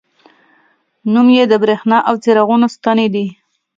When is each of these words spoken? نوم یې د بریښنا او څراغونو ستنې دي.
نوم 1.13 1.27
یې 1.37 1.43
د 1.47 1.53
بریښنا 1.61 1.97
او 2.09 2.13
څراغونو 2.23 2.67
ستنې 2.75 3.07
دي. 3.13 3.25